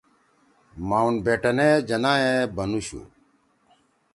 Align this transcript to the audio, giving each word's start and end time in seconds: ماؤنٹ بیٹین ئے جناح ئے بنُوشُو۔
ماؤنٹ 0.87 1.17
بیٹین 1.25 1.57
ئے 1.63 1.69
جناح 1.87 2.17
ئے 2.23 2.33
بنُوشُو۔ 2.55 3.01